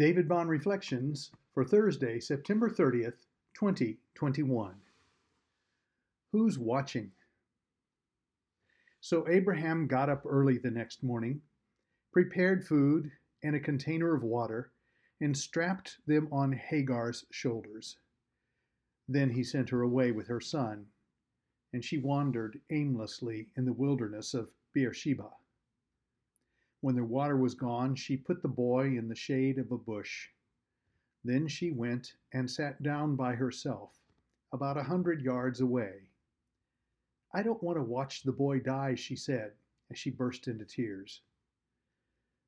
[0.00, 4.74] David Bond Reflections for Thursday, September 30th, 2021.
[6.32, 7.10] Who's watching?
[9.02, 11.42] So Abraham got up early the next morning,
[12.14, 13.10] prepared food
[13.42, 14.72] and a container of water,
[15.20, 17.98] and strapped them on Hagar's shoulders.
[19.06, 20.86] Then he sent her away with her son,
[21.74, 25.28] and she wandered aimlessly in the wilderness of Beersheba.
[26.82, 30.30] When the water was gone, she put the boy in the shade of a bush.
[31.22, 34.00] Then she went and sat down by herself,
[34.50, 36.08] about a hundred yards away.
[37.34, 39.52] I don't want to watch the boy die, she said,
[39.90, 41.20] as she burst into tears.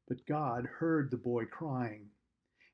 [0.08, 2.10] But God heard the boy crying,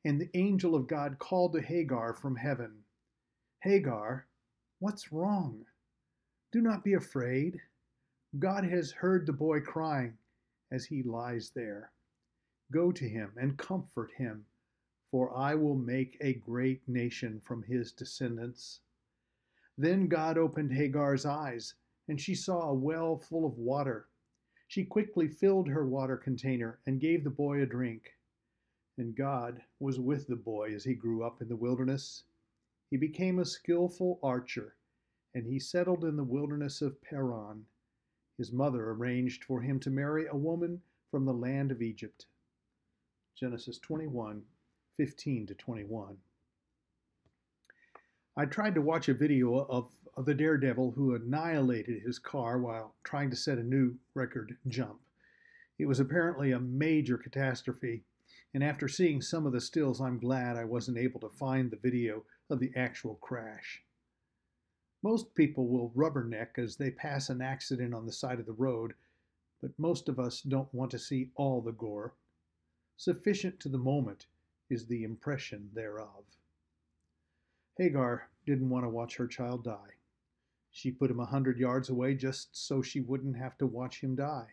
[0.05, 2.85] and the angel of God called to Hagar from heaven
[3.63, 4.29] Hagar,
[4.79, 5.67] what's wrong?
[6.53, 7.61] Do not be afraid.
[8.39, 10.17] God has heard the boy crying
[10.71, 11.93] as he lies there.
[12.71, 14.45] Go to him and comfort him,
[15.11, 18.81] for I will make a great nation from his descendants.
[19.79, 21.75] Then God opened Hagar's eyes,
[22.09, 24.09] and she saw a well full of water.
[24.67, 28.11] She quickly filled her water container and gave the boy a drink.
[28.99, 32.25] And God was with the boy as he grew up in the wilderness.
[32.91, 34.77] He became a skillful archer,
[35.35, 37.65] and he settled in the wilderness of Paran.
[38.39, 42.27] His mother arranged for him to marry a woman from the land of Egypt.
[43.35, 44.45] Genesis 21
[44.97, 46.17] 15 to 21.
[48.37, 52.95] I tried to watch a video of, of the daredevil who annihilated his car while
[53.03, 55.01] trying to set a new record jump.
[55.79, 58.05] It was apparently a major catastrophe,
[58.55, 61.77] and after seeing some of the stills, I'm glad I wasn't able to find the
[61.77, 63.83] video of the actual crash.
[65.03, 68.95] Most people will rubberneck as they pass an accident on the side of the road,
[69.61, 72.15] but most of us don't want to see all the gore.
[72.97, 74.27] Sufficient to the moment
[74.69, 76.25] is the impression thereof.
[77.77, 79.95] Hagar didn't want to watch her child die.
[80.73, 84.17] She put him a hundred yards away just so she wouldn't have to watch him
[84.17, 84.49] die.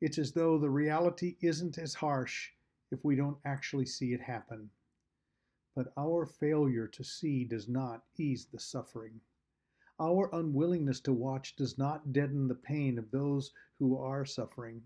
[0.00, 2.50] It's as though the reality isn't as harsh
[2.90, 4.70] if we don't actually see it happen.
[5.76, 9.20] But our failure to see does not ease the suffering.
[10.00, 14.82] Our unwillingness to watch does not deaden the pain of those who are suffering.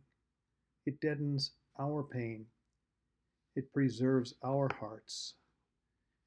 [0.84, 2.46] It deadens our pain.
[3.54, 5.34] It preserves our hearts.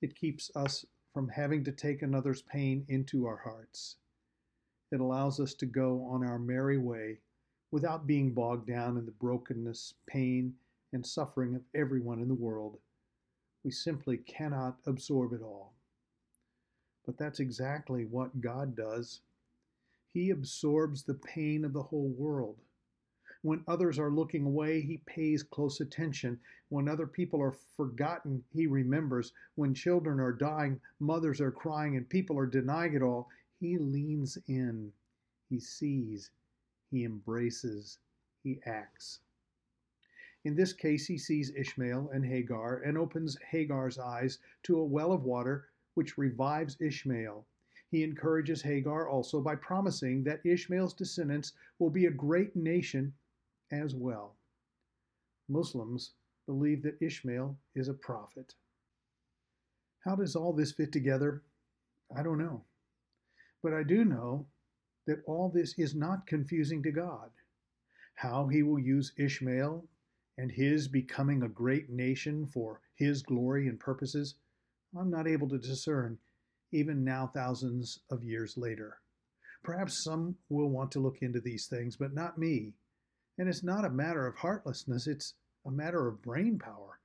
[0.01, 3.97] It keeps us from having to take another's pain into our hearts.
[4.91, 7.19] It allows us to go on our merry way
[7.71, 10.55] without being bogged down in the brokenness, pain,
[10.91, 12.79] and suffering of everyone in the world.
[13.63, 15.75] We simply cannot absorb it all.
[17.09, 19.21] But that's exactly what God does.
[20.13, 22.61] He absorbs the pain of the whole world.
[23.41, 26.39] When others are looking away, he pays close attention.
[26.67, 29.33] When other people are forgotten, he remembers.
[29.55, 33.27] When children are dying, mothers are crying, and people are denying it all,
[33.59, 34.93] he leans in.
[35.49, 36.29] He sees.
[36.91, 37.97] He embraces.
[38.43, 39.21] He acts.
[40.45, 45.11] In this case, he sees Ishmael and Hagar and opens Hagar's eyes to a well
[45.11, 45.69] of water
[45.99, 47.45] which revives Ishmael.
[47.91, 53.13] He encourages Hagar also by promising that Ishmael's descendants will be a great nation
[53.73, 54.37] as well.
[55.49, 56.11] Muslims
[56.45, 58.55] believe that Ishmael is a prophet.
[60.05, 61.43] How does all this fit together?
[62.15, 62.63] I don't know.
[63.61, 64.47] But I do know
[65.05, 67.29] that all this is not confusing to God.
[68.15, 69.85] How he will use Ishmael
[70.37, 74.35] and his becoming a great nation for his glory and purposes
[74.97, 76.17] I'm not able to discern,
[76.71, 78.99] even now, thousands of years later.
[79.63, 82.73] Perhaps some will want to look into these things, but not me.
[83.37, 85.35] And it's not a matter of heartlessness, it's
[85.65, 86.99] a matter of brain power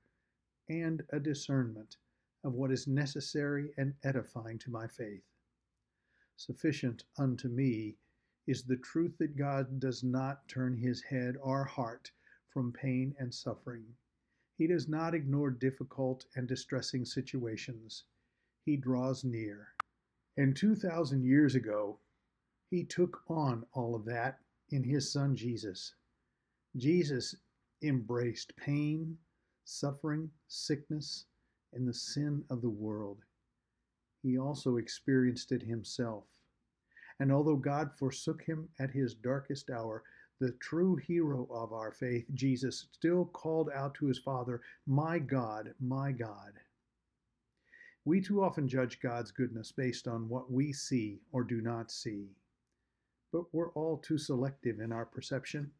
[0.67, 1.97] and a discernment
[2.43, 5.23] of what is necessary and edifying to my faith.
[6.37, 7.97] Sufficient unto me
[8.47, 12.11] is the truth that God does not turn his head or heart
[12.49, 13.95] from pain and suffering
[14.57, 18.03] he does not ignore difficult and distressing situations.
[18.65, 19.67] He draws near.
[20.37, 21.99] And 2,000 years ago,
[22.69, 24.39] he took on all of that
[24.69, 25.93] in his son Jesus.
[26.75, 27.35] Jesus
[27.83, 29.17] embraced pain,
[29.65, 31.25] suffering, sickness,
[31.73, 33.19] and the sin of the world.
[34.23, 36.23] He also experienced it himself.
[37.19, 40.03] And although God forsook him at his darkest hour,
[40.39, 45.73] the true hero of our faith, Jesus, still called out to his Father, My God,
[45.81, 46.53] my God.
[48.05, 52.29] We too often judge God's goodness based on what we see or do not see.
[53.33, 55.71] But we're all too selective in our perception.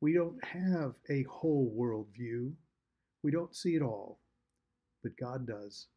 [0.00, 2.54] We don't have a whole world view.
[3.22, 4.18] We don't see it all.
[5.02, 5.88] but God does.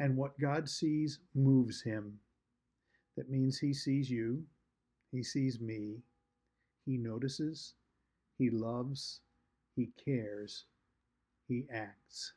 [0.00, 2.20] And what God sees moves him.
[3.16, 4.44] That means he sees you,
[5.12, 5.98] he sees me,
[6.88, 7.74] he notices,
[8.38, 9.20] he loves,
[9.76, 10.64] he cares,
[11.46, 12.32] he acts.